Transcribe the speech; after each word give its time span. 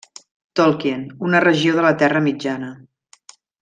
Tolkien, 0.59 1.03
una 1.29 1.43
regió 1.47 1.77
de 1.79 1.87
la 1.89 1.95
Terra 2.03 2.25
Mitjana. 2.31 2.75